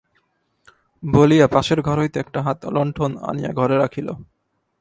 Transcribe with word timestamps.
বলিয়া 1.03 1.47
পাশের 1.47 1.79
ঘর 1.81 1.97
হইতে 1.99 2.17
একটা 2.19 2.39
হাত-লন্ঠন 2.41 3.11
আনিয়া 3.21 3.51
ঘরে 3.53 3.75
রাখিল। 3.77 4.07